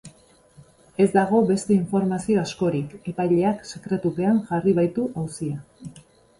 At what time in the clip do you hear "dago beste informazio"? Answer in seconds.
1.17-2.41